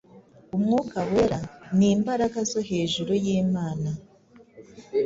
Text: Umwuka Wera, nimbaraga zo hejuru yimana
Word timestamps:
Umwuka 0.55 0.97
Wera, 1.11 1.39
nimbaraga 1.77 2.39
zo 2.51 2.59
hejuru 2.69 3.11
yimana 3.25 3.89